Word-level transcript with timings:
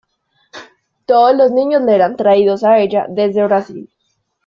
Todos 1.05 1.35
los 1.35 1.51
niños 1.51 1.83
le 1.83 1.93
eran 1.93 2.15
traídos 2.17 2.63
a 2.63 2.79
ella 2.79 3.05
desde 3.07 3.45
Brasil. 3.45 3.87